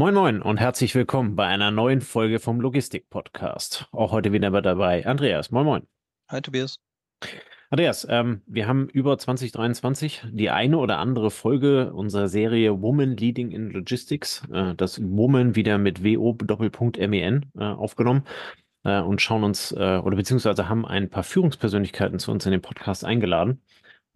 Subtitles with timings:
[0.00, 3.88] Moin Moin und herzlich willkommen bei einer neuen Folge vom Logistik-Podcast.
[3.90, 5.50] Auch heute wieder dabei Andreas.
[5.50, 5.88] Moin Moin.
[6.28, 6.78] Hi Tobias.
[7.68, 13.50] Andreas, ähm, wir haben über 2023 die eine oder andere Folge unserer Serie Woman Leading
[13.50, 18.22] in Logistics, äh, das Woman wieder mit WO Doppelpunkt MEN äh, aufgenommen
[18.84, 22.62] äh, und schauen uns äh, oder beziehungsweise haben ein paar Führungspersönlichkeiten zu uns in den
[22.62, 23.62] Podcast eingeladen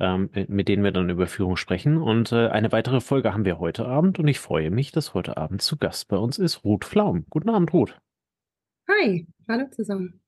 [0.02, 1.96] ähm, mit denen wir dann über Führung sprechen.
[1.96, 5.36] Und äh, eine weitere Folge haben wir heute Abend und ich freue mich, dass heute
[5.36, 7.24] Abend zu Gast bei uns ist Ruth Flaum.
[7.30, 7.96] Guten Abend, Ruth.
[8.88, 10.20] Hi, hallo zusammen.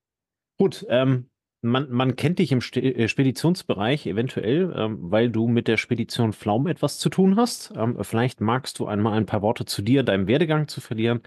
[0.61, 1.29] Ruth, ähm,
[1.61, 6.69] man, man kennt dich im äh, Speditionsbereich eventuell, ähm, weil du mit der Spedition Flaum
[6.69, 7.73] etwas zu tun hast.
[7.77, 11.21] Ähm, vielleicht magst du einmal ein paar Worte zu dir, deinem Werdegang zu verlieren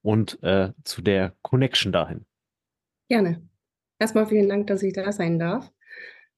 [0.00, 2.24] und äh, zu der Connection dahin.
[3.10, 3.46] Gerne.
[3.98, 5.70] Erstmal vielen Dank, dass ich da sein darf.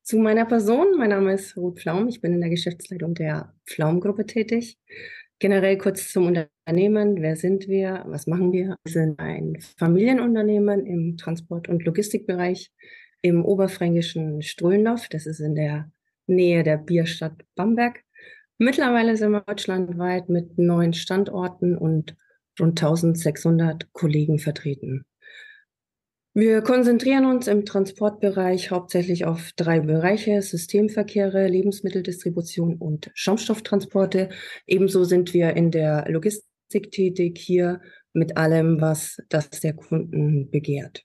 [0.05, 4.27] Zu meiner Person, mein Name ist Ruth Pflaum, ich bin in der Geschäftsleitung der Pflaum-Gruppe
[4.27, 4.77] tätig.
[5.39, 8.77] Generell kurz zum Unternehmen, wer sind wir, was machen wir?
[8.83, 12.73] Wir sind ein Familienunternehmen im Transport- und Logistikbereich
[13.21, 15.93] im oberfränkischen Ströndorf, das ist in der
[16.27, 18.03] Nähe der Bierstadt Bamberg.
[18.59, 22.17] Mittlerweile sind wir deutschlandweit mit neun Standorten und
[22.59, 25.05] rund 1600 Kollegen vertreten.
[26.35, 34.31] Wir konzentrieren uns im Transportbereich hauptsächlich auf drei Bereiche, Systemverkehre, Lebensmitteldistribution und Schaumstofftransporte.
[34.67, 37.83] Ebenso sind wir in der Logistik tätig, hier
[38.15, 41.05] mit allem, was das der Kunden begehrt.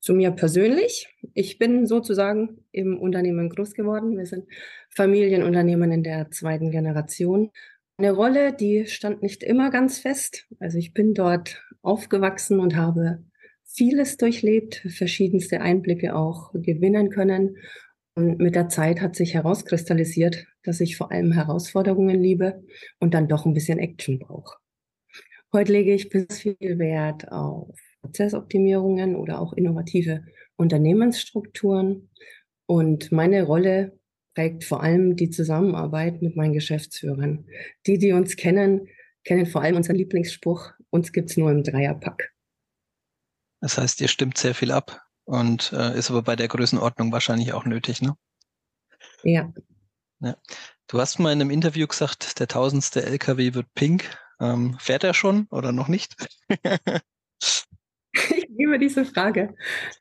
[0.00, 1.14] Zu mir persönlich.
[1.34, 4.16] Ich bin sozusagen im Unternehmen groß geworden.
[4.16, 4.46] Wir sind
[4.96, 7.50] Familienunternehmen in der zweiten Generation.
[7.98, 10.46] Eine Rolle, die stand nicht immer ganz fest.
[10.58, 13.27] Also ich bin dort aufgewachsen und habe
[13.78, 17.56] vieles durchlebt, verschiedenste Einblicke auch gewinnen können.
[18.16, 22.64] Und mit der Zeit hat sich herauskristallisiert, dass ich vor allem Herausforderungen liebe
[22.98, 24.58] und dann doch ein bisschen Action brauche.
[25.52, 30.24] Heute lege ich bis viel Wert auf Prozessoptimierungen oder auch innovative
[30.56, 32.10] Unternehmensstrukturen.
[32.66, 33.96] Und meine Rolle
[34.34, 37.46] prägt vor allem die Zusammenarbeit mit meinen Geschäftsführern.
[37.86, 38.88] Die, die uns kennen,
[39.22, 42.32] kennen vor allem unseren Lieblingsspruch, uns gibt's nur im Dreierpack.
[43.60, 47.52] Das heißt, ihr stimmt sehr viel ab und äh, ist aber bei der Größenordnung wahrscheinlich
[47.52, 48.14] auch nötig, ne?
[49.22, 49.52] Ja.
[50.20, 50.36] ja.
[50.86, 54.16] Du hast mal in einem Interview gesagt, der tausendste LKW wird pink.
[54.40, 56.16] Ähm, fährt er schon oder noch nicht?
[58.12, 59.54] ich liebe diese Frage.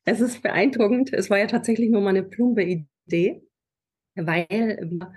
[0.05, 1.11] Es ist beeindruckend.
[1.11, 3.41] Es war ja tatsächlich nur mal eine plumpe Idee,
[4.15, 5.11] weil wir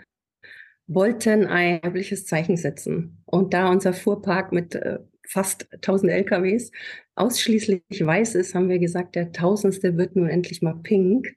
[0.86, 3.22] wollten ein weibliches Zeichen setzen.
[3.26, 4.98] Und da unser Fuhrpark mit äh,
[5.30, 6.72] fast 1000 LKWs
[7.14, 11.36] ausschließlich weiß ist, haben wir gesagt, der tausendste wird nun endlich mal pink.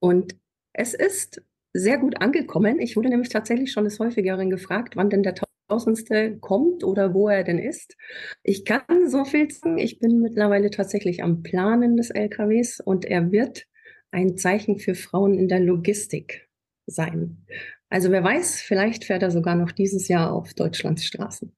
[0.00, 0.36] Und
[0.72, 2.80] es ist sehr gut angekommen.
[2.80, 5.34] Ich wurde nämlich tatsächlich schon des Häufigeren gefragt, wann denn der
[5.68, 7.96] tausendste kommt oder wo er denn ist.
[8.42, 9.78] Ich kann so viel sagen.
[9.78, 13.66] Ich bin mittlerweile tatsächlich am Planen des LKWs und er wird
[14.10, 16.48] ein Zeichen für Frauen in der Logistik
[16.86, 17.44] sein.
[17.88, 21.54] Also wer weiß, vielleicht fährt er sogar noch dieses Jahr auf Deutschlands Straßen.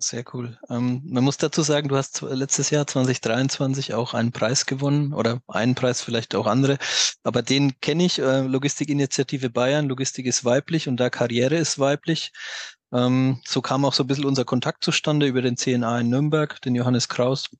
[0.00, 0.56] Sehr cool.
[0.70, 5.42] Ähm, man muss dazu sagen, du hast letztes Jahr 2023 auch einen Preis gewonnen oder
[5.48, 6.78] einen Preis, vielleicht auch andere.
[7.24, 9.88] Aber den kenne ich, äh, Logistikinitiative Bayern.
[9.88, 12.32] Logistik ist weiblich und da Karriere ist weiblich.
[12.92, 16.60] Ähm, so kam auch so ein bisschen unser Kontakt zustande über den CNA in Nürnberg,
[16.62, 17.50] den Johannes Kraus.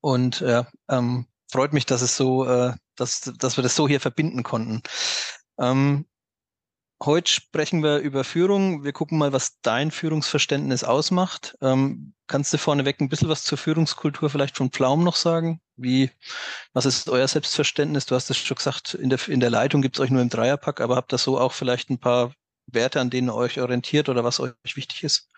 [0.00, 4.00] Und ja, ähm, freut mich, dass es so, äh, dass, dass wir das so hier
[4.00, 4.80] verbinden konnten.
[5.58, 6.06] Ähm,
[7.02, 8.82] Heute sprechen wir über Führung.
[8.82, 11.56] Wir gucken mal, was dein Führungsverständnis ausmacht.
[11.60, 15.60] Ähm, kannst du vorneweg ein bisschen was zur Führungskultur vielleicht von Pflaum noch sagen?
[15.76, 16.10] Wie,
[16.72, 18.06] was ist euer Selbstverständnis?
[18.06, 20.30] Du hast es schon gesagt, in der, in der Leitung gibt es euch nur im
[20.30, 22.32] Dreierpack, aber habt ihr so auch vielleicht ein paar
[22.66, 25.28] Werte, an denen ihr euch orientiert oder was euch wichtig ist?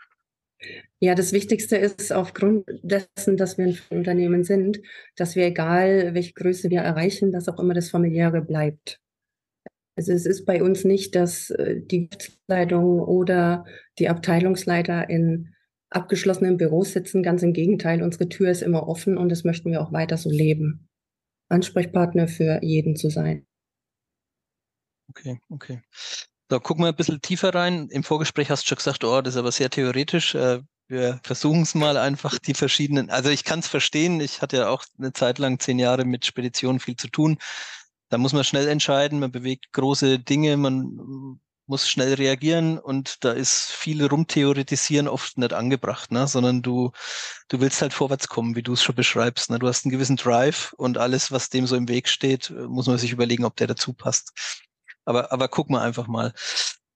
[1.01, 4.81] Ja, das Wichtigste ist aufgrund dessen, dass wir ein Unternehmen sind,
[5.17, 9.01] dass wir, egal welche Größe wir erreichen, dass auch immer das Familiäre bleibt.
[9.99, 12.09] Also es ist bei uns nicht, dass äh, die
[12.47, 13.65] Leitung oder
[13.99, 15.57] die Abteilungsleiter in
[15.91, 17.25] abgeschlossenen Büros sitzen.
[17.25, 20.31] Ganz im Gegenteil, unsere Tür ist immer offen und das möchten wir auch weiter so
[20.31, 20.89] leben.
[21.49, 23.45] Ansprechpartner für jeden zu sein.
[25.09, 25.81] Okay, okay.
[26.49, 27.89] So, gucken wir ein bisschen tiefer rein.
[27.91, 30.37] Im Vorgespräch hast du schon gesagt, oh, das ist aber sehr theoretisch.
[30.37, 34.59] Äh, wir versuchen es mal einfach die verschiedenen, also ich kann es verstehen, ich hatte
[34.59, 37.37] ja auch eine Zeit lang zehn Jahre mit Speditionen viel zu tun
[38.09, 43.33] da muss man schnell entscheiden, man bewegt große Dinge, man muss schnell reagieren und da
[43.33, 46.27] ist viel rumtheoretisieren oft nicht angebracht, ne?
[46.27, 46.93] sondern du,
[47.49, 49.51] du willst halt vorwärts kommen, wie du es schon beschreibst.
[49.51, 49.59] Ne?
[49.59, 52.97] Du hast einen gewissen Drive und alles, was dem so im Weg steht, muss man
[52.97, 54.33] sich überlegen, ob der dazu passt.
[55.05, 56.33] Aber, aber guck mal einfach mal.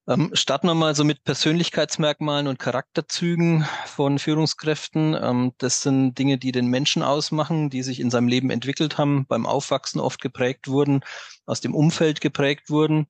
[0.09, 5.15] Ähm, starten wir mal so mit Persönlichkeitsmerkmalen und Charakterzügen von Führungskräften.
[5.15, 9.27] Ähm, das sind Dinge, die den Menschen ausmachen, die sich in seinem Leben entwickelt haben,
[9.27, 11.05] beim Aufwachsen oft geprägt wurden,
[11.47, 13.07] aus dem Umfeld geprägt wurden.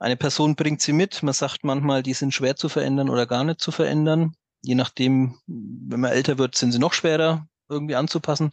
[0.00, 1.22] Eine Person bringt sie mit.
[1.22, 4.34] Man sagt manchmal, die sind schwer zu verändern oder gar nicht zu verändern.
[4.62, 8.50] Je nachdem, wenn man älter wird, sind sie noch schwerer irgendwie anzupassen.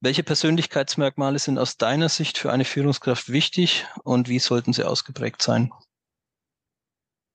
[0.00, 5.40] Welche Persönlichkeitsmerkmale sind aus deiner Sicht für eine Führungskraft wichtig und wie sollten sie ausgeprägt
[5.40, 5.72] sein?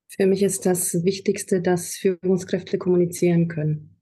[0.08, 3.98] Für mich ist das Wichtigste, dass Führungskräfte kommunizieren können.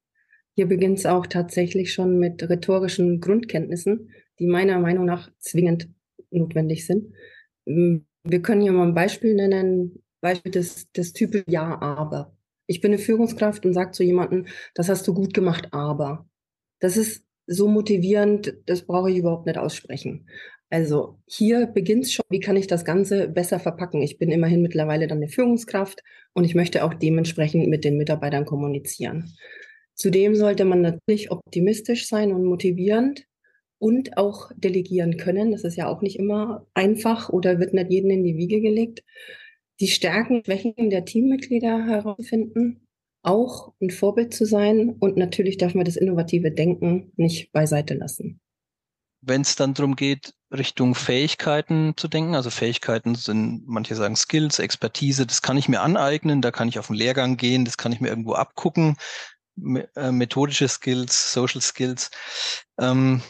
[0.53, 5.89] Hier beginnt es auch tatsächlich schon mit rhetorischen Grundkenntnissen, die meiner Meinung nach zwingend
[6.29, 7.13] notwendig sind.
[7.65, 12.37] Wir können hier mal ein Beispiel nennen, Beispiel des, des Types Ja, aber.
[12.67, 16.27] Ich bin eine Führungskraft und sage zu jemandem, das hast du gut gemacht, aber.
[16.79, 20.27] Das ist so motivierend, das brauche ich überhaupt nicht aussprechen.
[20.75, 24.01] Also hier beginnt es schon, wie kann ich das Ganze besser verpacken?
[24.01, 28.43] Ich bin immerhin mittlerweile dann eine Führungskraft und ich möchte auch dementsprechend mit den Mitarbeitern
[28.43, 29.33] kommunizieren.
[29.93, 33.25] Zudem sollte man natürlich optimistisch sein und motivierend
[33.77, 35.53] und auch delegieren können.
[35.53, 39.01] Das ist ja auch nicht immer einfach oder wird nicht jedem in die Wiege gelegt.
[39.79, 42.85] Die Stärken, Schwächen der Teammitglieder herausfinden,
[43.23, 48.41] auch ein Vorbild zu sein und natürlich darf man das innovative Denken nicht beiseite lassen
[49.25, 54.59] wenn es dann darum geht, Richtung Fähigkeiten zu denken, also Fähigkeiten sind, manche sagen Skills,
[54.59, 57.91] Expertise, das kann ich mir aneignen, da kann ich auf einen Lehrgang gehen, das kann
[57.91, 58.97] ich mir irgendwo abgucken,
[59.95, 62.11] äh, methodische Skills, Social Skills.
[62.79, 63.21] Ähm,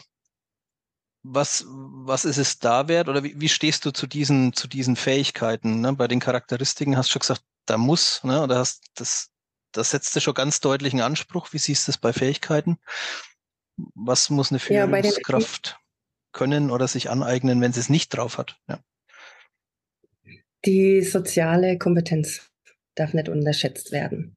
[1.22, 4.94] was, was ist es da wert oder wie, wie stehst du zu diesen, zu diesen
[4.96, 5.80] Fähigkeiten?
[5.80, 5.92] Ne?
[5.94, 8.42] Bei den Charakteristiken hast du schon gesagt, da muss, ne?
[8.42, 9.30] oder hast das,
[9.72, 11.52] das setzt dir schon ganz deutlichen Anspruch.
[11.52, 12.78] Wie siehst du das bei Fähigkeiten?
[13.94, 15.85] Was muss eine Führungskraft ja,
[16.36, 18.60] können oder sich aneignen, wenn sie es nicht drauf hat.
[18.68, 18.78] Ja.
[20.64, 22.48] Die soziale Kompetenz
[22.94, 24.36] darf nicht unterschätzt werden.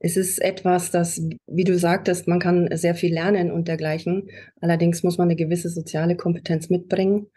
[0.00, 4.28] Es ist etwas, das, wie du sagtest, man kann sehr viel lernen und dergleichen.
[4.60, 7.30] Allerdings muss man eine gewisse soziale Kompetenz mitbringen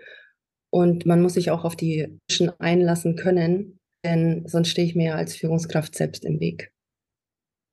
[0.72, 5.16] und man muss sich auch auf die Menschen einlassen können, denn sonst stehe ich mir
[5.16, 6.72] als Führungskraft selbst im Weg.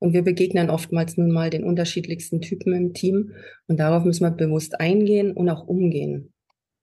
[0.03, 3.31] Und wir begegnen oftmals nun mal den unterschiedlichsten Typen im Team.
[3.67, 6.33] Und darauf müssen wir bewusst eingehen und auch umgehen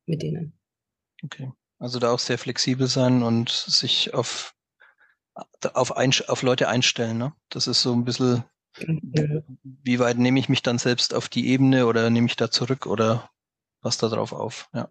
[0.07, 0.59] mit denen.
[1.23, 1.53] Okay.
[1.79, 4.55] Also da auch sehr flexibel sein und sich auf,
[5.75, 7.19] auf, ein, auf Leute einstellen.
[7.19, 7.35] Ne?
[7.51, 8.43] Das ist so ein bisschen,
[8.79, 9.43] ja.
[9.63, 12.87] wie weit nehme ich mich dann selbst auf die Ebene oder nehme ich da zurück
[12.87, 13.29] oder
[13.83, 14.71] was da drauf auf?
[14.73, 14.89] Ja.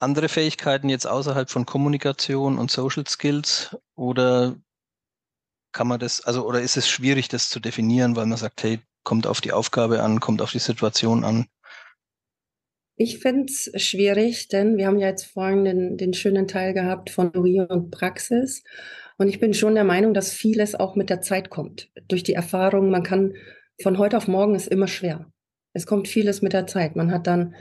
[0.00, 4.56] Andere Fähigkeiten jetzt außerhalb von Kommunikation und Social Skills oder
[5.72, 8.80] kann man das, also oder ist es schwierig, das zu definieren, weil man sagt, hey,
[9.02, 11.46] kommt auf die Aufgabe an, kommt auf die Situation an?
[12.96, 17.08] Ich finde es schwierig, denn wir haben ja jetzt vorhin den, den schönen Teil gehabt
[17.08, 18.62] von Theorie und Praxis.
[19.16, 21.90] Und ich bin schon der Meinung, dass vieles auch mit der Zeit kommt.
[22.08, 23.34] Durch die Erfahrung, man kann
[23.82, 25.32] von heute auf morgen ist immer schwer.
[25.72, 26.96] Es kommt vieles mit der Zeit.
[26.96, 27.54] Man hat dann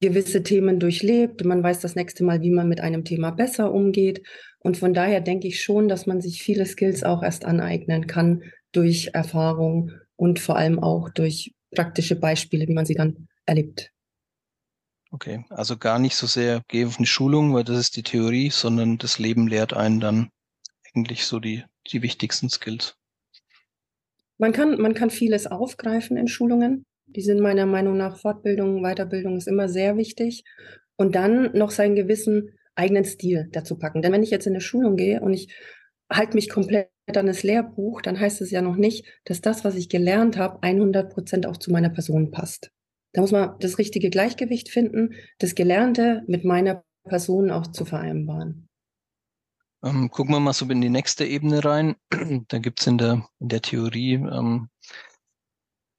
[0.00, 1.44] gewisse Themen durchlebt.
[1.44, 4.22] Man weiß das nächste Mal, wie man mit einem Thema besser umgeht.
[4.60, 8.42] Und von daher denke ich schon, dass man sich viele Skills auch erst aneignen kann
[8.72, 13.92] durch Erfahrung und vor allem auch durch praktische Beispiele, wie man sie dann erlebt.
[15.10, 18.50] Okay, also gar nicht so sehr geh auf eine Schulung, weil das ist die Theorie,
[18.50, 20.30] sondern das Leben lehrt einen dann
[20.94, 22.96] eigentlich so die, die wichtigsten Skills.
[24.36, 26.84] Man kann, man kann vieles aufgreifen in Schulungen.
[27.06, 30.44] Die sind meiner Meinung nach Fortbildung, Weiterbildung ist immer sehr wichtig.
[30.96, 34.02] Und dann noch seinen gewissen eigenen Stil dazu packen.
[34.02, 35.54] Denn wenn ich jetzt in eine Schulung gehe und ich
[36.10, 39.74] halte mich komplett an das Lehrbuch, dann heißt es ja noch nicht, dass das, was
[39.74, 42.70] ich gelernt habe, 100 Prozent auch zu meiner Person passt.
[43.12, 48.68] Da muss man das richtige Gleichgewicht finden, das Gelernte mit meiner Person auch zu vereinbaren.
[49.82, 51.96] Ähm, gucken wir mal so in die nächste Ebene rein.
[52.48, 54.68] da gibt es in der, in der Theorie ähm,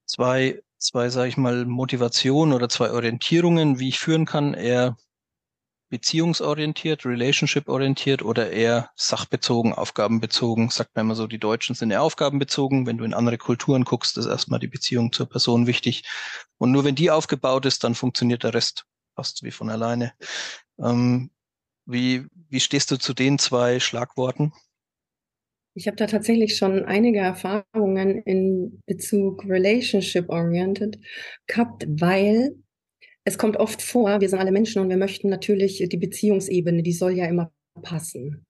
[0.06, 4.54] zwei, zwei, sage ich mal, Motivationen oder zwei Orientierungen, wie ich führen kann.
[4.54, 4.98] Eher
[5.90, 10.70] beziehungsorientiert, relationship-orientiert oder eher sachbezogen, aufgabenbezogen?
[10.70, 12.86] Sagt man immer so, die Deutschen sind eher aufgabenbezogen.
[12.86, 16.04] Wenn du in andere Kulturen guckst, ist erstmal die Beziehung zur Person wichtig.
[16.58, 20.14] Und nur wenn die aufgebaut ist, dann funktioniert der Rest fast wie von alleine.
[20.80, 21.32] Ähm,
[21.86, 24.54] wie, wie stehst du zu den zwei Schlagworten?
[25.74, 31.00] Ich habe da tatsächlich schon einige Erfahrungen in Bezug relationship-oriented
[31.48, 32.56] gehabt, weil
[33.24, 36.94] es kommt oft vor, wir sind alle Menschen und wir möchten natürlich die Beziehungsebene, die
[36.94, 38.46] soll ja immer passen.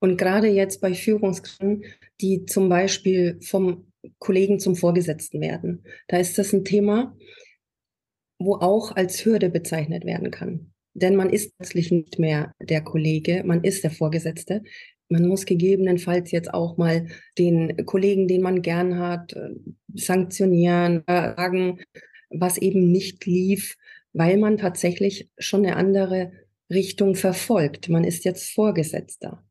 [0.00, 1.84] Und gerade jetzt bei Führungskräften,
[2.20, 3.86] die zum Beispiel vom
[4.18, 7.16] Kollegen zum Vorgesetzten werden, da ist das ein Thema,
[8.38, 10.72] wo auch als Hürde bezeichnet werden kann.
[10.94, 14.62] Denn man ist plötzlich nicht mehr der Kollege, man ist der Vorgesetzte.
[15.08, 19.50] Man muss gegebenenfalls jetzt auch mal den Kollegen, den man gern hat, äh,
[19.94, 21.80] sanktionieren, sagen,
[22.30, 23.76] was eben nicht lief,
[24.14, 26.32] weil man tatsächlich schon eine andere
[26.70, 27.90] Richtung verfolgt.
[27.90, 29.42] Man ist jetzt Vorgesetzter.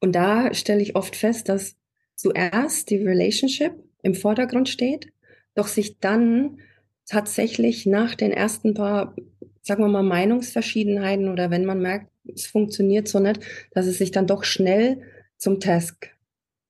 [0.00, 1.76] Und da stelle ich oft fest, dass
[2.16, 5.12] zuerst die Relationship im Vordergrund steht,
[5.54, 6.58] doch sich dann
[7.06, 9.14] tatsächlich nach den ersten paar,
[9.62, 13.40] sagen wir mal, Meinungsverschiedenheiten oder wenn man merkt, es funktioniert so nicht,
[13.72, 15.02] dass es sich dann doch schnell
[15.36, 16.10] zum Task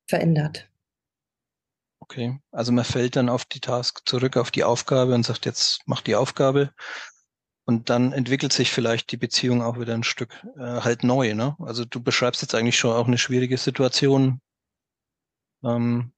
[0.07, 0.69] verändert.
[2.01, 5.83] Okay, also man fällt dann auf die Task zurück, auf die Aufgabe und sagt, jetzt
[5.87, 6.73] mach die Aufgabe.
[7.65, 11.35] Und dann entwickelt sich vielleicht die Beziehung auch wieder ein Stück äh, halt neu.
[11.35, 11.57] Ne?
[11.61, 14.41] Also du beschreibst jetzt eigentlich schon auch eine schwierige Situation.
[15.63, 16.13] Ähm,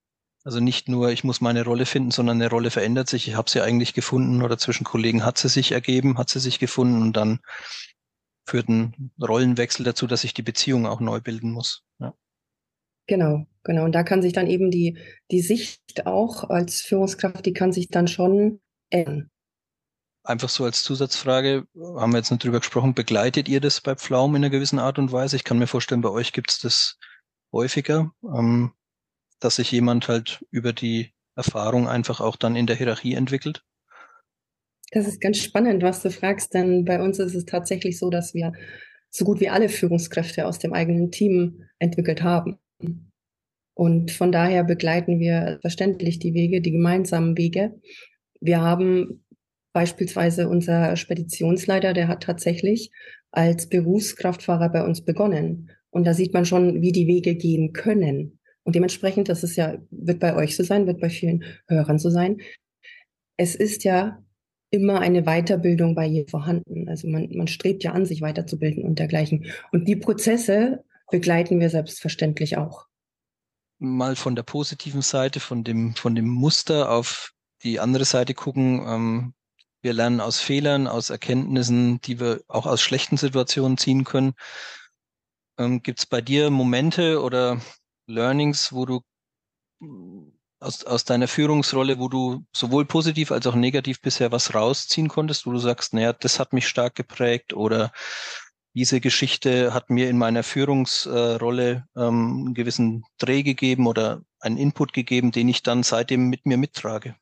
[0.44, 3.28] also nicht nur, ich muss meine Rolle finden, sondern eine Rolle verändert sich.
[3.28, 6.58] Ich habe sie eigentlich gefunden oder zwischen Kollegen hat sie sich ergeben, hat sie sich
[6.58, 7.40] gefunden und dann
[8.46, 11.84] führt ein Rollenwechsel dazu, dass ich die Beziehung auch neu bilden muss.
[12.00, 12.14] Ja.
[13.06, 13.84] Genau, genau.
[13.84, 14.98] Und da kann sich dann eben die,
[15.30, 19.30] die Sicht auch als Führungskraft, die kann sich dann schon ändern.
[20.24, 24.36] Einfach so als Zusatzfrage, haben wir jetzt nicht drüber gesprochen, begleitet ihr das bei Pflaum
[24.36, 25.36] in einer gewissen Art und Weise?
[25.36, 26.98] Ich kann mir vorstellen, bei euch gibt es das
[27.52, 28.72] häufiger, ähm,
[29.40, 33.64] dass sich jemand halt über die Erfahrung einfach auch dann in der Hierarchie entwickelt.
[34.92, 38.34] Das ist ganz spannend, was du fragst, denn bei uns ist es tatsächlich so, dass
[38.34, 38.52] wir
[39.10, 42.58] so gut wie alle Führungskräfte aus dem eigenen Team entwickelt haben.
[43.74, 47.80] Und von daher begleiten wir verständlich die Wege, die gemeinsamen Wege.
[48.40, 49.24] Wir haben
[49.72, 52.90] beispielsweise unser Speditionsleiter, der hat tatsächlich
[53.30, 55.70] als Berufskraftfahrer bei uns begonnen.
[55.90, 58.38] Und da sieht man schon, wie die Wege gehen können.
[58.64, 62.10] Und dementsprechend, das ist ja, wird bei euch so sein, wird bei vielen Hörern so
[62.10, 62.40] sein.
[63.36, 64.22] Es ist ja
[64.70, 66.88] immer eine Weiterbildung bei je vorhanden.
[66.88, 69.46] Also man, man strebt ja an, sich weiterzubilden und dergleichen.
[69.70, 72.86] Und die Prozesse begleiten wir selbstverständlich auch.
[73.78, 78.82] Mal von der positiven Seite, von dem, von dem Muster auf die andere Seite gucken.
[78.86, 79.34] Ähm,
[79.82, 84.34] wir lernen aus Fehlern, aus Erkenntnissen, die wir auch aus schlechten Situationen ziehen können.
[85.58, 87.60] Ähm, Gibt es bei dir Momente oder
[88.06, 89.02] Learnings, wo du
[90.60, 95.46] aus, aus deiner Führungsrolle, wo du sowohl positiv als auch negativ bisher was rausziehen konntest,
[95.46, 97.92] wo du sagst, naja, das hat mich stark geprägt oder
[98.74, 104.92] diese Geschichte hat mir in meiner Führungsrolle ähm, einen gewissen Dreh gegeben oder einen Input
[104.92, 107.16] gegeben, den ich dann seitdem mit mir mittrage.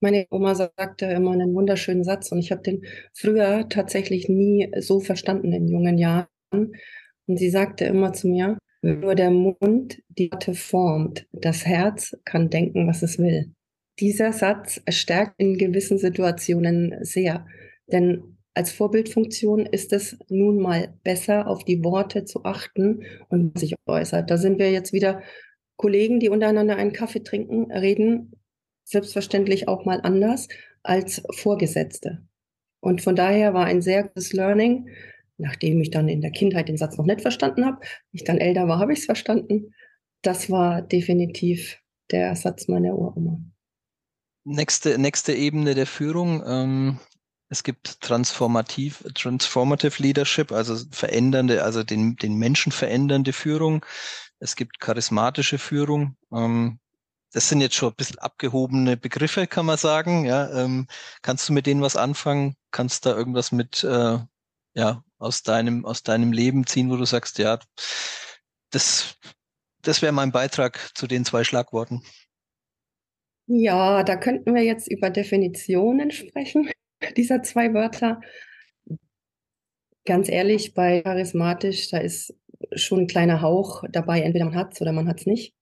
[0.00, 2.84] Meine Oma sagte immer einen wunderschönen Satz und ich habe den
[3.14, 6.26] früher tatsächlich nie so verstanden in jungen Jahren.
[6.52, 11.26] Und sie sagte immer zu mir, nur der Mund die Worte formt.
[11.32, 13.52] Das Herz kann denken, was es will.
[13.98, 17.46] Dieser Satz stärkt in gewissen Situationen sehr.
[17.90, 23.74] Denn als Vorbildfunktion ist es nun mal besser, auf die Worte zu achten und sich
[23.86, 24.30] äußert.
[24.30, 25.22] Da sind wir jetzt wieder
[25.76, 28.32] Kollegen, die untereinander einen Kaffee trinken, reden
[28.86, 30.48] selbstverständlich auch mal anders
[30.82, 32.22] als Vorgesetzte.
[32.80, 34.88] Und von daher war ein sehr gutes Learning,
[35.38, 37.80] nachdem ich dann in der Kindheit den Satz noch nicht verstanden habe,
[38.12, 39.74] ich dann älter war, habe ich es verstanden.
[40.22, 41.78] Das war definitiv
[42.10, 43.40] der Satz meiner Uroma.
[44.44, 46.42] Nächste, nächste Ebene der Führung.
[46.46, 47.00] Ähm,
[47.48, 53.84] es gibt transformativ, transformative Leadership, also verändernde, also den, den Menschen verändernde Führung.
[54.38, 56.16] Es gibt charismatische Führung.
[56.32, 56.78] Ähm,
[57.32, 60.24] das sind jetzt schon ein bisschen abgehobene Begriffe, kann man sagen.
[60.24, 60.86] Ja, ähm,
[61.22, 62.56] kannst du mit denen was anfangen?
[62.70, 64.18] Kannst da irgendwas mit äh,
[64.74, 67.58] ja, aus deinem, aus deinem Leben ziehen, wo du sagst, ja,
[68.70, 69.18] das,
[69.82, 72.02] das wäre mein Beitrag zu den zwei Schlagworten.
[73.46, 76.70] Ja, da könnten wir jetzt über Definitionen sprechen,
[77.16, 78.20] dieser zwei Wörter.
[80.04, 82.34] Ganz ehrlich, bei charismatisch, da ist
[82.74, 85.54] schon ein kleiner Hauch dabei, entweder man hat es oder man hat es nicht.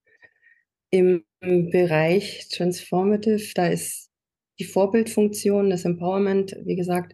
[0.91, 1.25] Im
[1.71, 4.11] Bereich Transformative, da ist
[4.59, 7.13] die Vorbildfunktion, das Empowerment, wie gesagt,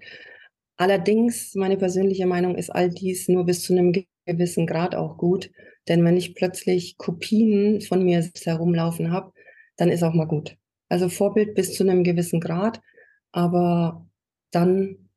[0.81, 3.93] Allerdings, meine persönliche Meinung ist all dies nur bis zu einem
[4.25, 5.51] gewissen Grad auch gut.
[5.89, 9.31] Denn wenn ich plötzlich Kopien von mir herumlaufen habe,
[9.77, 10.57] dann ist auch mal gut.
[10.89, 12.81] Also Vorbild bis zu einem gewissen Grad,
[13.31, 14.09] aber
[14.53, 15.11] dann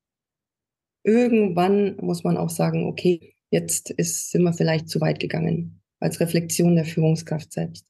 [1.03, 6.19] irgendwann muss man auch sagen, okay, jetzt ist, sind wir vielleicht zu weit gegangen als
[6.19, 7.85] Reflexion der Führungskraft selbst.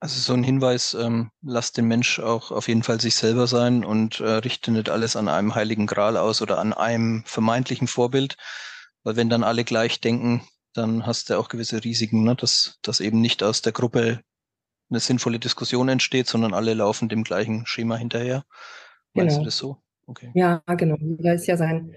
[0.00, 3.84] Also so ein Hinweis, ähm, lasst den Mensch auch auf jeden Fall sich selber sein
[3.84, 8.36] und äh, richte nicht alles an einem heiligen Gral aus oder an einem vermeintlichen Vorbild.
[9.02, 10.42] Weil wenn dann alle gleich denken,
[10.72, 12.36] dann hast du auch gewisse Risiken, ne?
[12.36, 14.20] dass, dass eben nicht aus der Gruppe
[14.90, 18.44] eine sinnvolle Diskussion entsteht, sondern alle laufen dem gleichen Schema hinterher.
[19.14, 19.42] Meinst genau.
[19.42, 19.82] du das so?
[20.06, 20.30] Okay.
[20.34, 20.96] Ja, genau.
[21.00, 21.94] Da ist ja sein,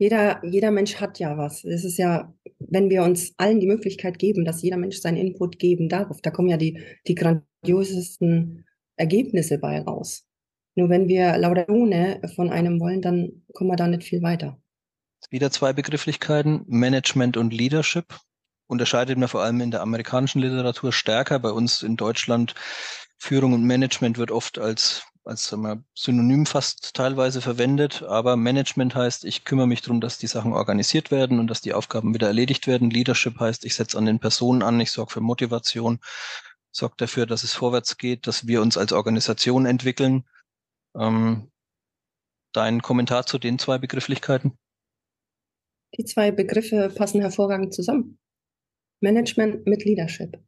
[0.00, 1.62] Jeder, jeder Mensch hat ja was.
[1.62, 5.58] Es ist ja, wenn wir uns allen die Möglichkeit geben, dass jeder Mensch seinen Input
[5.58, 8.64] geben darf, da kommen ja die, die grandiosesten
[8.96, 10.24] Ergebnisse bei raus.
[10.74, 14.58] Nur wenn wir Laudone von einem wollen, dann kommen wir da nicht viel weiter.
[15.28, 18.18] Wieder zwei Begrifflichkeiten, Management und Leadership.
[18.68, 21.38] Unterscheidet man vor allem in der amerikanischen Literatur stärker.
[21.40, 22.54] Bei uns in Deutschland
[23.18, 28.94] Führung und Management wird oft als als sagen wir, Synonym fast teilweise verwendet, aber Management
[28.94, 32.26] heißt, ich kümmere mich darum, dass die Sachen organisiert werden und dass die Aufgaben wieder
[32.26, 32.90] erledigt werden.
[32.90, 36.00] Leadership heißt, ich setze an den Personen an, ich sorge für Motivation,
[36.72, 40.24] sorge dafür, dass es vorwärts geht, dass wir uns als Organisation entwickeln.
[40.96, 41.50] Ähm,
[42.52, 44.58] dein Kommentar zu den zwei Begrifflichkeiten?
[45.98, 48.18] Die zwei Begriffe passen hervorragend zusammen.
[49.00, 50.38] Management mit Leadership.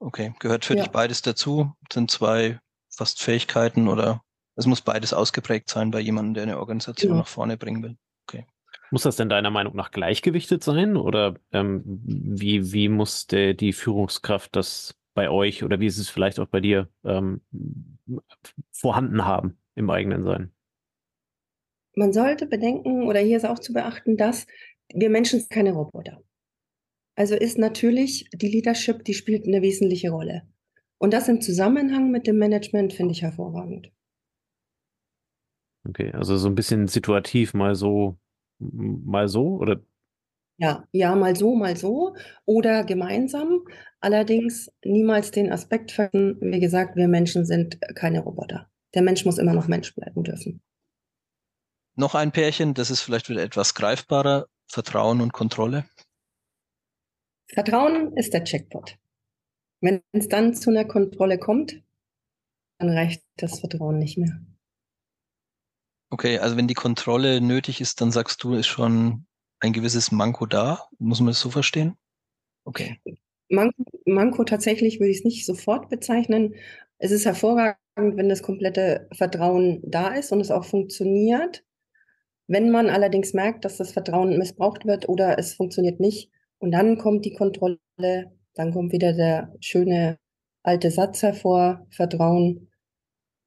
[0.00, 0.84] Okay, gehört für ja.
[0.84, 1.72] dich beides dazu?
[1.92, 2.60] Sind zwei
[2.98, 4.22] fast Fähigkeiten oder
[4.56, 7.18] es muss beides ausgeprägt sein bei jemandem, der eine Organisation ja.
[7.18, 7.96] nach vorne bringen will.
[8.26, 8.44] Okay.
[8.90, 13.72] Muss das denn deiner Meinung nach gleichgewichtet sein oder ähm, wie, wie muss der, die
[13.72, 17.40] Führungskraft das bei euch oder wie ist es vielleicht auch bei dir ähm,
[18.72, 20.50] vorhanden haben im eigenen Sein?
[21.94, 24.46] Man sollte bedenken, oder hier ist auch zu beachten, dass
[24.92, 26.22] wir Menschen sind keine Roboter.
[27.16, 30.42] Also ist natürlich die Leadership, die spielt eine wesentliche Rolle.
[30.98, 33.90] Und das im Zusammenhang mit dem Management finde ich hervorragend.
[35.88, 38.18] Okay, also so ein bisschen situativ, mal so,
[38.58, 39.80] mal so, oder?
[40.58, 43.64] Ja, ja, mal so, mal so oder gemeinsam.
[44.00, 48.68] Allerdings niemals den Aspekt vergessen, wie gesagt, wir Menschen sind keine Roboter.
[48.94, 50.60] Der Mensch muss immer noch Mensch bleiben dürfen.
[51.94, 55.84] Noch ein Pärchen, das ist vielleicht wieder etwas greifbarer, Vertrauen und Kontrolle.
[57.46, 58.98] Vertrauen ist der Checkpot.
[59.80, 61.82] Wenn es dann zu einer Kontrolle kommt,
[62.78, 64.40] dann reicht das Vertrauen nicht mehr.
[66.10, 69.26] Okay, also wenn die Kontrolle nötig ist, dann sagst du, ist schon
[69.60, 70.88] ein gewisses Manko da.
[70.98, 71.96] Muss man das so verstehen?
[72.64, 73.00] Okay.
[73.50, 76.54] Manko, Manko tatsächlich würde ich es nicht sofort bezeichnen.
[76.98, 81.64] Es ist hervorragend, wenn das komplette Vertrauen da ist und es auch funktioniert.
[82.46, 86.98] Wenn man allerdings merkt, dass das Vertrauen missbraucht wird oder es funktioniert nicht, und dann
[86.98, 90.18] kommt die Kontrolle, dann kommt wieder der schöne
[90.64, 92.68] alte Satz hervor, Vertrauen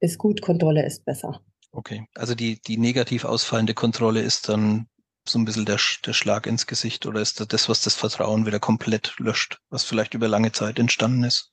[0.00, 1.42] ist gut, Kontrolle ist besser.
[1.70, 4.88] Okay, also die, die negativ ausfallende Kontrolle ist dann
[5.28, 8.46] so ein bisschen der, der Schlag ins Gesicht oder ist das, das, was das Vertrauen
[8.46, 11.52] wieder komplett löscht, was vielleicht über lange Zeit entstanden ist?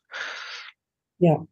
[1.20, 1.46] Ja.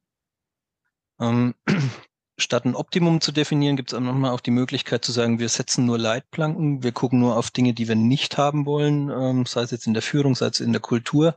[1.20, 1.56] Ähm,
[2.40, 5.86] statt ein Optimum zu definieren, gibt es nochmal auch die Möglichkeit zu sagen, wir setzen
[5.86, 9.72] nur Leitplanken, wir gucken nur auf Dinge, die wir nicht haben wollen, ähm, sei es
[9.72, 11.36] jetzt in der Führung, sei es in der Kultur.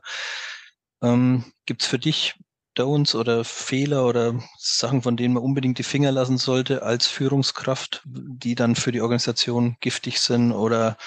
[1.01, 2.35] Ähm, Gibt es für dich
[2.77, 8.01] Don'ts oder Fehler oder Sachen, von denen man unbedingt die Finger lassen sollte als Führungskraft,
[8.05, 10.97] die dann für die Organisation giftig sind oder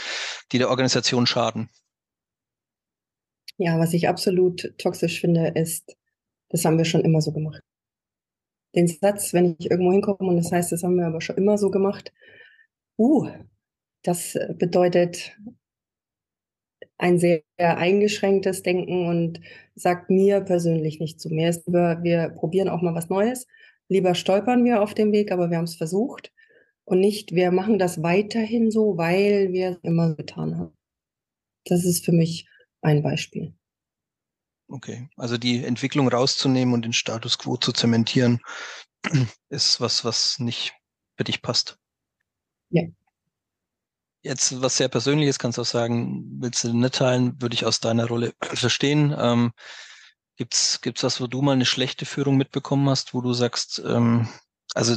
[0.53, 1.71] die der Organisation schaden?
[3.57, 5.97] Ja, was ich absolut toxisch finde, ist,
[6.51, 7.61] das haben wir schon immer so gemacht.
[8.75, 11.57] Den Satz, wenn ich irgendwo hinkomme und das heißt, das haben wir aber schon immer
[11.57, 12.13] so gemacht,
[12.99, 13.31] uh,
[14.03, 15.37] das bedeutet,
[16.99, 19.41] ein sehr eingeschränktes Denken und
[19.75, 21.29] sagt mir persönlich nicht zu.
[21.29, 23.47] Mir ist lieber, wir probieren auch mal was Neues.
[23.89, 26.33] Lieber stolpern wir auf dem Weg, aber wir haben es versucht.
[26.85, 30.77] Und nicht, wir machen das weiterhin so, weil wir es immer getan haben.
[31.65, 32.49] Das ist für mich
[32.83, 33.55] ein Beispiel.
[34.69, 38.41] Okay, also die Entwicklung rauszunehmen und den Status quo zu zementieren,
[39.49, 40.75] ist was, was nicht
[41.17, 41.79] für dich passt.
[42.71, 42.83] Ja.
[44.25, 47.81] Jetzt was sehr Persönliches, kannst du auch sagen, willst du nicht teilen, würde ich aus
[47.81, 49.15] deiner Rolle verstehen.
[49.17, 49.53] Ähm,
[50.37, 54.27] gibt's gibt's was, wo du mal eine schlechte Führung mitbekommen hast, wo du sagst, ähm,
[54.75, 54.97] also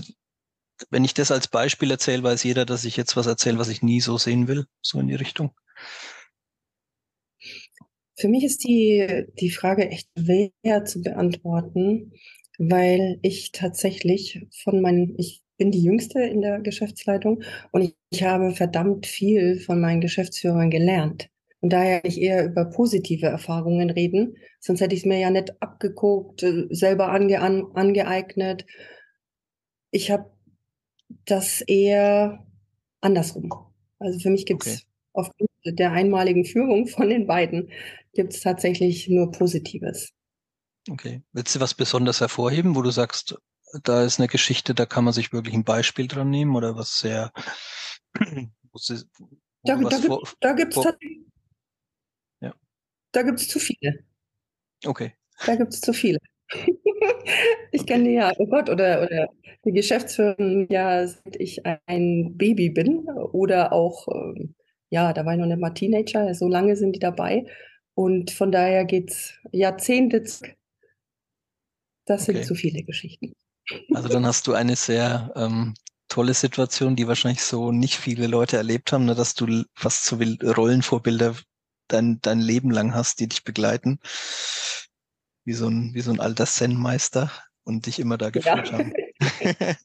[0.90, 3.82] wenn ich das als Beispiel erzähle, weiß jeder, dass ich jetzt was erzähle, was ich
[3.82, 5.52] nie so sehen will, so in die Richtung.
[8.16, 12.14] Für mich ist die, die Frage echt schwer zu beantworten,
[12.58, 18.24] weil ich tatsächlich von meinen, ich bin die Jüngste in der Geschäftsleitung und ich, ich
[18.24, 21.30] habe verdammt viel von meinen Geschäftsführern gelernt.
[21.60, 25.62] Und daher ich eher über positive Erfahrungen reden, sonst hätte ich es mir ja nicht
[25.62, 28.66] abgeguckt, äh, selber ange, an, angeeignet.
[29.92, 30.32] Ich habe
[31.26, 32.46] das eher
[33.02, 33.52] andersrum.
[34.00, 34.86] Also für mich gibt es okay.
[35.14, 37.70] aufgrund der einmaligen Führung von den beiden
[38.14, 40.12] gibt es tatsächlich nur Positives.
[40.90, 41.22] Okay.
[41.34, 43.38] Willst du was besonders hervorheben, wo du sagst,
[43.84, 47.00] da ist eine Geschichte, da kann man sich wirklich ein Beispiel dran nehmen oder was
[47.00, 47.32] sehr.
[48.72, 49.30] wo sie, wo
[49.64, 50.86] da, da, gibt, da gibt es
[52.42, 52.54] ja.
[53.12, 54.00] Da zu viele.
[54.86, 55.14] Okay.
[55.46, 56.20] Da gibt es zu viele.
[57.72, 57.86] ich okay.
[57.86, 59.28] kenne ja, oh Gott, oder, oder
[59.66, 64.56] die Geschäftsführerin ja, seit ich ein Baby bin oder auch ähm,
[64.90, 67.46] ja, da war ich noch nicht mal Teenager, so lange sind die dabei.
[67.94, 70.24] Und von daher geht es Jahrzehnte.
[72.06, 72.46] Das sind okay.
[72.46, 73.34] zu viele Geschichten.
[73.94, 75.74] Also dann hast du eine sehr ähm,
[76.08, 80.18] tolle Situation, die wahrscheinlich so nicht viele Leute erlebt haben, ne, dass du fast so
[80.18, 81.36] Rollenvorbilder
[81.88, 84.00] dein, dein Leben lang hast, die dich begleiten.
[85.46, 87.32] Wie so ein, wie so ein alter Zen-Meister
[87.64, 88.74] und dich immer da geführt ja.
[88.74, 88.94] haben.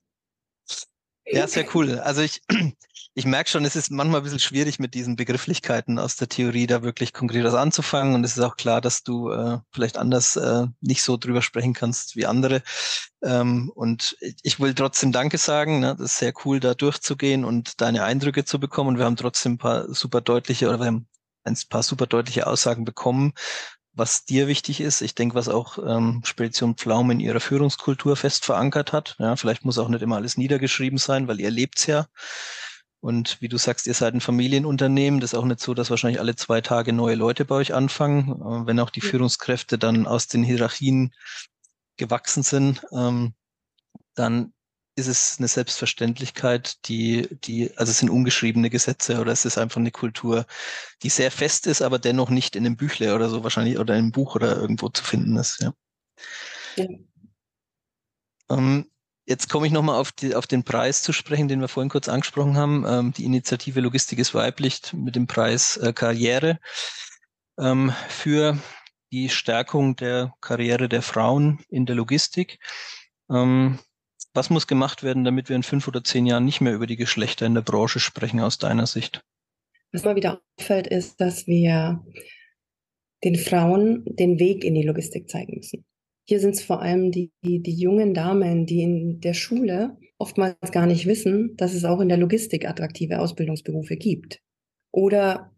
[1.27, 1.99] ja, sehr cool.
[1.99, 2.43] Also ich,
[3.15, 6.67] ich merke schon, es ist manchmal ein bisschen schwierig mit diesen Begrifflichkeiten aus der Theorie
[6.67, 8.15] da wirklich konkret was anzufangen.
[8.15, 11.75] Und es ist auch klar, dass du äh, vielleicht anders äh, nicht so drüber sprechen
[11.75, 12.63] kannst wie andere.
[13.23, 15.81] Ähm, und ich will trotzdem Danke sagen.
[15.81, 15.95] Ne?
[15.97, 18.91] Das ist sehr cool, da durchzugehen und deine Eindrücke zu bekommen.
[18.91, 21.09] Und wir haben trotzdem ein paar super deutliche oder wir haben
[21.45, 23.33] ein paar super deutliche Aussagen bekommen,
[23.95, 25.03] was dir wichtig ist.
[25.03, 29.17] Ich denke, was auch ähm, Spedition Pflaum in ihrer Führungskultur fest verankert hat.
[29.19, 32.07] Ja, vielleicht muss auch nicht immer alles niedergeschrieben sein, weil ihr lebt's ja.
[33.01, 35.21] Und wie du sagst, ihr seid ein Familienunternehmen.
[35.21, 38.31] Das ist auch nicht so, dass wahrscheinlich alle zwei Tage neue Leute bei euch anfangen,
[38.31, 41.13] äh, wenn auch die Führungskräfte dann aus den Hierarchien
[41.97, 42.87] gewachsen sind.
[42.93, 43.35] Ähm,
[44.15, 44.53] dann
[44.95, 49.79] ist es eine Selbstverständlichkeit, die, die, also es sind ungeschriebene Gesetze oder es ist einfach
[49.79, 50.45] eine Kultur,
[51.03, 54.01] die sehr fest ist, aber dennoch nicht in einem Büchle oder so wahrscheinlich oder in
[54.01, 55.61] einem Buch oder irgendwo zu finden ist.
[55.61, 55.73] Ja.
[56.77, 56.87] ja.
[58.51, 58.91] Ähm,
[59.25, 62.57] jetzt komme ich nochmal auf, auf den Preis zu sprechen, den wir vorhin kurz angesprochen
[62.57, 62.85] haben.
[62.87, 66.59] Ähm, die Initiative Logistik ist weiblich mit dem Preis äh, Karriere
[67.59, 68.59] ähm, für
[69.11, 72.59] die Stärkung der Karriere der Frauen in der Logistik.
[73.31, 73.79] Ähm,
[74.35, 76.97] was muss gemacht werden, damit wir in fünf oder zehn Jahren nicht mehr über die
[76.97, 79.23] Geschlechter in der Branche sprechen, aus deiner Sicht?
[79.92, 82.03] Was mal wieder auffällt, ist, dass wir
[83.25, 85.85] den Frauen den Weg in die Logistik zeigen müssen.
[86.27, 90.73] Hier sind es vor allem die, die, die, jungen Damen, die in der Schule oftmals
[90.73, 94.40] gar nicht wissen, dass es auch in der Logistik attraktive Ausbildungsberufe gibt.
[94.92, 95.53] Oder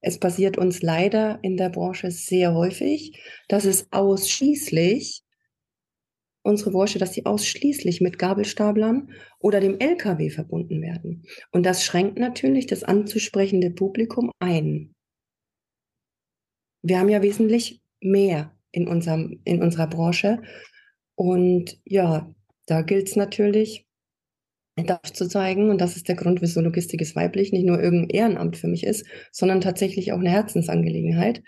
[0.00, 5.23] es passiert uns leider in der Branche sehr häufig, dass es ausschließlich
[6.44, 11.24] unsere Branche, dass sie ausschließlich mit Gabelstaplern oder dem LKW verbunden werden.
[11.50, 14.92] Und das schränkt natürlich das anzusprechende Publikum ein.
[16.82, 20.42] Wir haben ja wesentlich mehr in, unserem, in unserer Branche.
[21.14, 22.32] Und ja,
[22.66, 23.86] da gilt es natürlich,
[24.76, 25.70] das zu zeigen.
[25.70, 28.84] Und das ist der Grund, wieso Logistik ist weiblich nicht nur irgendein Ehrenamt für mich
[28.84, 31.42] ist, sondern tatsächlich auch eine Herzensangelegenheit.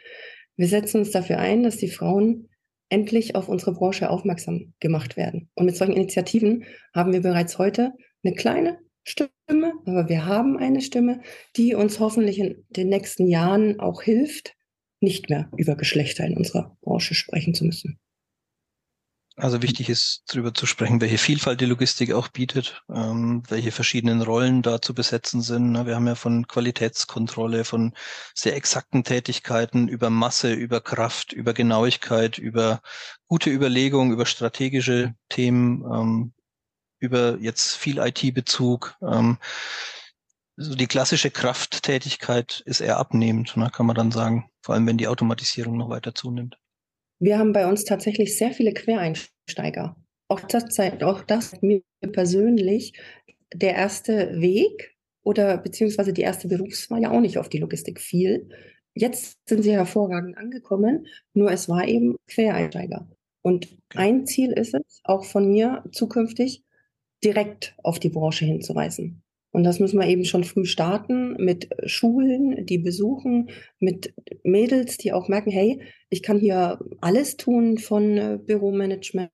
[0.57, 2.49] Wir setzen uns dafür ein, dass die Frauen
[2.89, 5.51] endlich auf unsere Branche aufmerksam gemacht werden.
[5.55, 7.93] Und mit solchen Initiativen haben wir bereits heute
[8.25, 11.21] eine kleine Stimme, aber wir haben eine Stimme,
[11.57, 14.55] die uns hoffentlich in den nächsten Jahren auch hilft,
[15.01, 17.99] nicht mehr über Geschlechter in unserer Branche sprechen zu müssen.
[19.39, 24.23] Also wichtig ist, darüber zu sprechen, welche Vielfalt die Logistik auch bietet, ähm, welche verschiedenen
[24.23, 25.75] Rollen da zu besetzen sind.
[25.87, 27.93] Wir haben ja von Qualitätskontrolle, von
[28.35, 32.81] sehr exakten Tätigkeiten über Masse, über Kraft, über Genauigkeit, über
[33.29, 36.33] gute Überlegung, über strategische Themen, ähm,
[36.99, 38.97] über jetzt viel IT-Bezug.
[39.03, 39.37] Ähm,
[40.57, 44.97] so die klassische Krafttätigkeit ist eher abnehmend, ne, kann man dann sagen, vor allem wenn
[44.97, 46.57] die Automatisierung noch weiter zunimmt.
[47.19, 49.97] Wir haben bei uns tatsächlich sehr viele Quereinsteiger.
[50.29, 52.93] Auch das, auch das mir persönlich
[53.55, 58.49] der erste Weg oder beziehungsweise die erste Berufswahl ja auch nicht auf die Logistik fiel.
[58.95, 63.09] Jetzt sind sie hervorragend angekommen, nur es war eben Quereinsteiger.
[63.43, 66.65] Und ein Ziel ist es, auch von mir zukünftig
[67.23, 69.23] direkt auf die Branche hinzuweisen.
[69.57, 74.13] Und das müssen wir eben schon früh starten mit Schulen, die besuchen, mit
[74.45, 79.31] Mädels, die auch merken, hey, ich kann hier alles tun von äh, Büromanagement,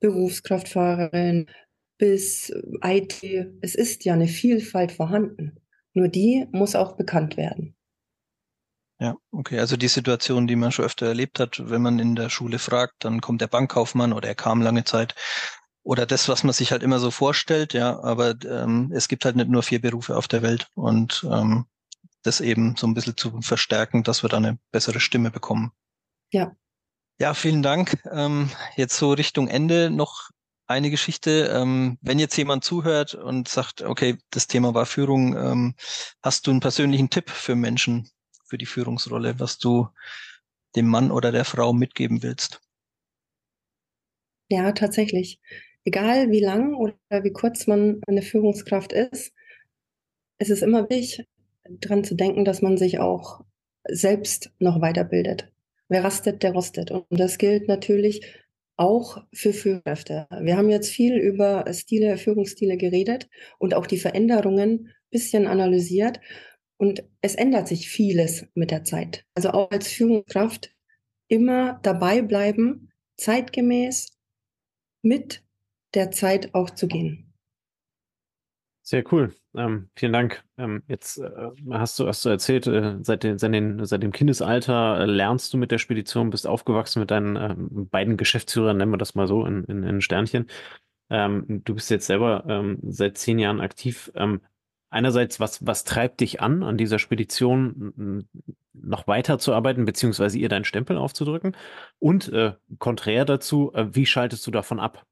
[0.00, 1.46] Berufskraftfahrerin
[1.98, 3.22] bis IT.
[3.60, 5.60] Es ist ja eine Vielfalt vorhanden.
[5.94, 7.76] Nur die muss auch bekannt werden.
[9.00, 9.60] Ja, okay.
[9.60, 13.04] Also die Situation, die man schon öfter erlebt hat, wenn man in der Schule fragt,
[13.04, 15.14] dann kommt der Bankkaufmann oder er kam lange Zeit
[15.88, 19.36] oder das, was man sich halt immer so vorstellt, ja, aber ähm, es gibt halt
[19.36, 21.64] nicht nur vier Berufe auf der Welt und ähm,
[22.22, 25.72] das eben so ein bisschen zu verstärken, dass wir da eine bessere Stimme bekommen.
[26.30, 26.54] Ja.
[27.18, 28.04] Ja, vielen Dank.
[28.12, 30.28] Ähm, jetzt so Richtung Ende noch
[30.66, 31.50] eine Geschichte.
[31.54, 35.74] Ähm, wenn jetzt jemand zuhört und sagt, okay, das Thema war Führung, ähm,
[36.22, 38.10] hast du einen persönlichen Tipp für Menschen,
[38.44, 39.88] für die Führungsrolle, was du
[40.76, 42.60] dem Mann oder der Frau mitgeben willst?
[44.50, 45.40] Ja, tatsächlich
[45.84, 49.32] egal wie lang oder wie kurz man eine Führungskraft ist,
[50.38, 51.26] es ist immer wichtig,
[51.68, 53.44] daran zu denken, dass man sich auch
[53.84, 55.52] selbst noch weiterbildet.
[55.88, 56.90] Wer rastet, der rostet.
[56.90, 58.26] Und das gilt natürlich
[58.76, 60.28] auch für Führungskräfte.
[60.40, 66.20] Wir haben jetzt viel über Stile, Führungsstile geredet und auch die Veränderungen ein bisschen analysiert.
[66.76, 69.24] Und es ändert sich vieles mit der Zeit.
[69.34, 70.70] Also auch als Führungskraft
[71.26, 74.12] immer dabei bleiben, zeitgemäß
[75.02, 75.42] mit
[75.94, 77.28] der Zeit auch zu gehen.
[78.82, 79.34] Sehr cool.
[79.54, 80.42] Ähm, vielen Dank.
[80.56, 81.30] Ähm, jetzt äh,
[81.70, 85.52] hast du, hast du erzählt, äh, seit, den, seit, den, seit dem Kindesalter äh, lernst
[85.52, 89.26] du mit der Spedition, bist aufgewachsen mit deinen ähm, beiden Geschäftsführern, nennen wir das mal
[89.26, 90.46] so, in, in, in Sternchen.
[91.10, 94.10] Ähm, du bist jetzt selber ähm, seit zehn Jahren aktiv.
[94.14, 94.40] Ähm,
[94.88, 98.26] einerseits, was, was treibt dich an, an dieser Spedition
[98.72, 101.56] noch weiter zu arbeiten, beziehungsweise ihr deinen Stempel aufzudrücken?
[101.98, 105.04] Und äh, konträr dazu, äh, wie schaltest du davon ab?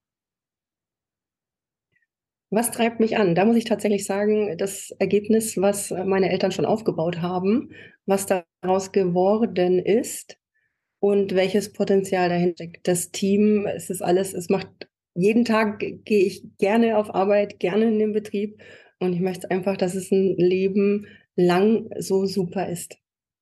[2.50, 3.34] Was treibt mich an?
[3.34, 7.70] Da muss ich tatsächlich sagen, das Ergebnis, was meine Eltern schon aufgebaut haben,
[8.06, 10.38] was daraus geworden ist
[11.00, 12.86] und welches Potenzial dahinter steckt.
[12.86, 14.68] Das Team, es ist alles, es macht,
[15.14, 18.62] jeden Tag gehe ich gerne auf Arbeit, gerne in den Betrieb
[19.00, 22.96] und ich möchte einfach, dass es ein Leben lang so super ist.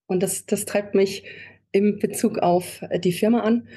[0.07, 1.25] Und das, das treibt mich
[1.73, 3.69] im Bezug auf die Firma an.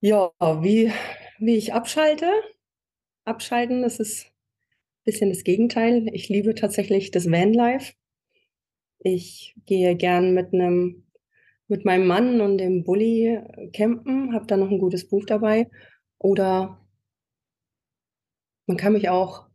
[0.00, 0.92] Ja, wie,
[1.38, 2.26] wie ich abschalte,
[3.24, 3.82] abschalten.
[3.82, 6.08] Das ist ein bisschen das Gegenteil.
[6.12, 7.94] Ich liebe tatsächlich das Vanlife.
[9.00, 11.04] Ich gehe gern mit einem
[11.68, 13.40] mit meinem Mann und dem Bulli
[13.72, 15.70] campen, habe da noch ein gutes Buch dabei.
[16.18, 16.80] Oder
[18.66, 19.46] man kann mich auch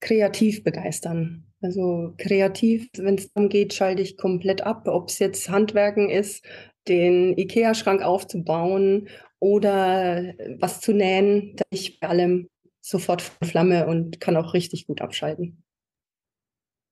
[0.00, 1.46] kreativ begeistern.
[1.62, 6.44] Also kreativ, wenn es darum geht, schalte ich komplett ab, ob es jetzt Handwerken ist,
[6.88, 12.48] den IKEA-Schrank aufzubauen oder was zu nähen, da ich bei allem
[12.80, 15.62] sofort von Flamme und kann auch richtig gut abschalten.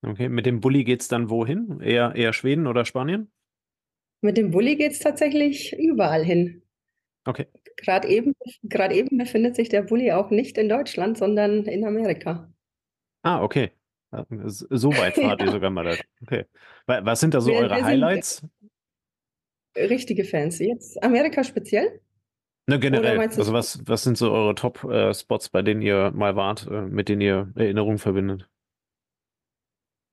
[0.02, 1.80] Okay, mit dem Bulli geht es dann wohin?
[1.80, 3.32] Eher, eher Schweden oder Spanien?
[4.20, 6.62] Mit dem Bulli geht es tatsächlich überall hin.
[7.24, 7.46] Okay.
[7.76, 12.52] Gerade eben, eben befindet sich der Bulli auch nicht in Deutschland, sondern in Amerika.
[13.22, 13.72] Ah, okay.
[14.10, 15.98] So weit fahrt ihr sogar mal.
[16.22, 16.46] Okay.
[16.86, 18.42] Was sind da so wir, eure wir Highlights?
[19.76, 20.58] Richtige Fans.
[20.58, 22.00] Jetzt Amerika speziell?
[22.68, 23.18] Ne, generell.
[23.18, 27.08] Also was, was sind so eure Top-Spots, äh, bei denen ihr mal wart, äh, mit
[27.08, 28.46] denen ihr Erinnerungen verbindet?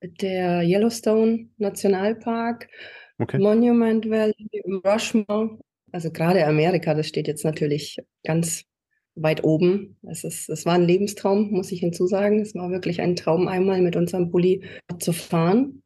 [0.02, 2.70] Der Yellowstone Nationalpark,
[3.20, 3.40] okay.
[3.40, 5.60] Monument Valley, Rushmore.
[5.92, 8.64] Also gerade Amerika, das steht jetzt natürlich ganz
[9.16, 9.98] weit oben.
[10.04, 12.40] Es, ist, es war ein Lebenstraum, muss ich hinzusagen.
[12.40, 14.64] Es war wirklich ein Traum, einmal mit unserem Bulli
[15.00, 15.84] zu fahren.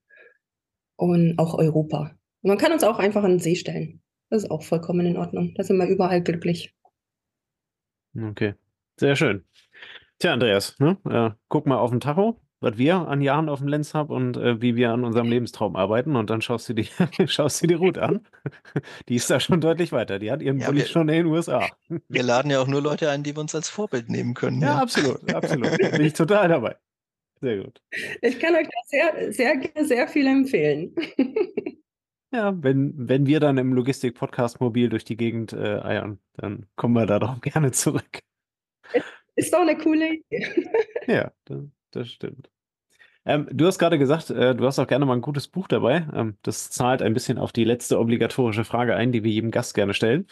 [0.98, 2.16] Und auch Europa.
[2.44, 4.02] Man kann uns auch einfach an den See stellen.
[4.30, 5.54] Das ist auch vollkommen in Ordnung.
[5.56, 6.74] Da sind wir überall glücklich.
[8.16, 8.56] Okay,
[8.98, 9.44] sehr schön.
[10.20, 10.98] Tja, Andreas, ne?
[11.10, 14.38] äh, guck mal auf den Tacho, was wir an Jahren auf dem Lenz haben und
[14.38, 16.90] äh, wie wir an unserem Lebenstraum arbeiten und dann schaust du die,
[17.28, 18.28] schaust du die Route an.
[19.08, 20.20] Die ist da schon deutlich weiter.
[20.20, 21.68] Die hat ihren ja, Bulli schon in den USA.
[22.10, 24.62] Wir laden ja auch nur Leute ein, die wir uns als Vorbild nehmen können.
[24.62, 24.82] Ja, ja.
[24.82, 25.78] absolut, absolut.
[25.92, 26.76] Bin ich total dabei.
[27.42, 27.82] Sehr gut.
[28.22, 30.94] Ich kann euch da sehr, sehr, sehr viel empfehlen.
[32.32, 36.94] Ja, wenn, wenn wir dann im Logistik-Podcast mobil durch die Gegend äh, eiern, dann kommen
[36.94, 38.22] wir da doch gerne zurück.
[39.36, 40.48] Ist doch eine coole Idee.
[41.08, 42.50] ja, das, das stimmt.
[43.26, 46.08] Ähm, du hast gerade gesagt, äh, du hast auch gerne mal ein gutes Buch dabei.
[46.14, 49.74] Ähm, das zahlt ein bisschen auf die letzte obligatorische Frage ein, die wir jedem Gast
[49.74, 50.28] gerne stellen.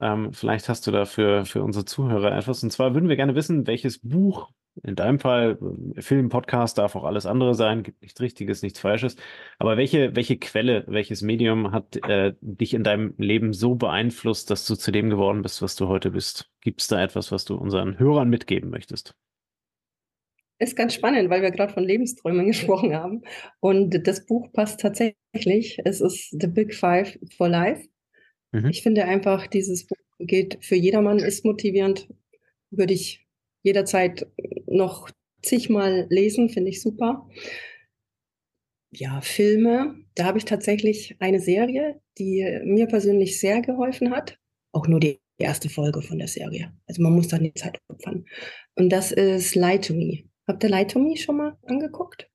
[0.00, 2.62] Ähm, vielleicht hast du da für, für unsere Zuhörer etwas.
[2.62, 4.50] Und zwar würden wir gerne wissen, welches Buch,
[4.82, 5.58] in deinem Fall
[5.96, 9.16] äh, Film, Podcast, darf auch alles andere sein, gibt nichts Richtiges, nichts Falsches.
[9.58, 14.66] Aber welche, welche Quelle, welches Medium hat äh, dich in deinem Leben so beeinflusst, dass
[14.66, 16.50] du zu dem geworden bist, was du heute bist?
[16.60, 19.14] Gibt es da etwas, was du unseren Hörern mitgeben möchtest?
[20.58, 23.22] Ist ganz spannend, weil wir gerade von Lebensträumen gesprochen haben.
[23.60, 25.78] Und das Buch passt tatsächlich.
[25.84, 27.88] Es ist The Big Five for Life
[28.54, 28.70] Mhm.
[28.70, 32.08] Ich finde einfach, dieses Buch geht für jedermann, ist motivierend,
[32.70, 33.23] würde ich
[33.64, 34.26] jederzeit
[34.66, 35.10] noch
[35.42, 37.28] zigmal lesen, finde ich super.
[38.92, 44.38] Ja, Filme, da habe ich tatsächlich eine Serie, die mir persönlich sehr geholfen hat.
[44.72, 46.72] Auch nur die erste Folge von der Serie.
[46.86, 48.24] Also man muss da die Zeit opfern.
[48.76, 50.24] Und das ist Lie to Me.
[50.46, 52.28] Habt ihr Lie to Me schon mal angeguckt?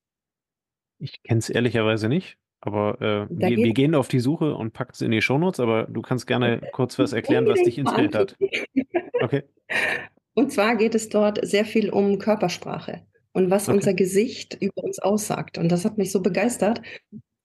[1.00, 2.38] Ich kenne es ehrlicherweise nicht.
[2.62, 5.84] Aber äh, wir, wir, gehen auf die Suche und packen es in die Shownotes, aber
[5.86, 8.38] du kannst gerne kurz was erklären, was dich inspiriert hat.
[9.22, 9.44] Okay.
[10.40, 13.76] Und zwar geht es dort sehr viel um Körpersprache und was okay.
[13.76, 15.58] unser Gesicht über uns aussagt.
[15.58, 16.82] Und das hat mich so begeistert.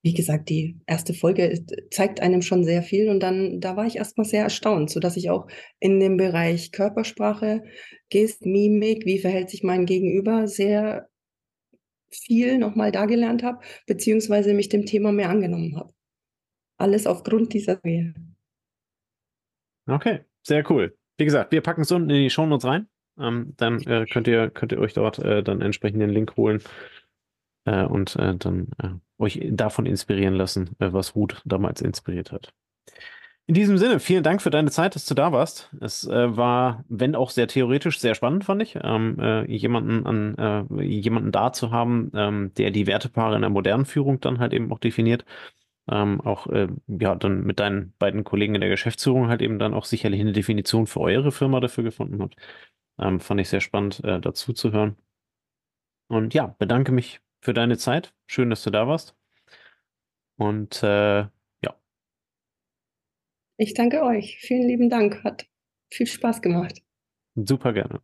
[0.01, 3.97] Wie gesagt, die erste Folge zeigt einem schon sehr viel und dann, da war ich
[3.97, 5.47] erstmal sehr erstaunt, sodass ich auch
[5.81, 7.63] in dem Bereich Körpersprache,
[8.09, 11.09] Gest, Mimik, wie verhält sich mein Gegenüber, sehr
[12.09, 15.93] viel nochmal da gelernt habe, beziehungsweise mich dem Thema mehr angenommen habe.
[16.77, 18.13] Alles aufgrund dieser Serie.
[19.85, 20.95] Okay, sehr cool.
[21.17, 22.87] Wie gesagt, wir packen es unten in die Shownotes rein.
[23.19, 26.61] Ähm, dann äh, könnt, ihr, könnt ihr euch dort äh, dann entsprechend den Link holen.
[27.65, 32.53] äh, und äh, dann äh, euch davon inspirieren lassen, äh, was Ruth damals inspiriert hat.
[33.47, 35.69] In diesem Sinne, vielen Dank für deine Zeit, dass du da warst.
[35.79, 41.31] Es war, wenn auch sehr theoretisch, sehr spannend, fand ich, ähm, äh, jemanden an jemanden
[41.31, 44.79] da zu haben, ähm, der die Wertepaare in der modernen Führung dann halt eben auch
[44.79, 45.25] definiert.
[45.89, 49.73] Ähm, auch äh, ja dann mit deinen beiden Kollegen in der Geschäftsführung halt eben dann
[49.73, 52.35] auch sicherlich eine Definition für eure Firma dafür gefunden habt.
[52.99, 54.97] Ähm, fand ich sehr spannend, äh, dazu zu hören.
[56.07, 58.13] Und ja, bedanke mich für deine Zeit.
[58.27, 59.15] Schön, dass du da warst.
[60.37, 61.25] Und äh,
[63.57, 64.37] ich danke euch.
[64.39, 65.23] Vielen lieben Dank.
[65.23, 65.47] Hat
[65.89, 66.81] viel Spaß gemacht.
[67.35, 68.01] Super gerne.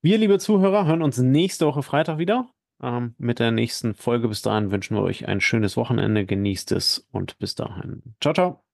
[0.00, 4.28] Wir, liebe Zuhörer, hören uns nächste Woche Freitag wieder ähm, mit der nächsten Folge.
[4.28, 6.26] Bis dahin wünschen wir euch ein schönes Wochenende.
[6.26, 8.14] Genießt es und bis dahin.
[8.20, 8.73] Ciao, ciao.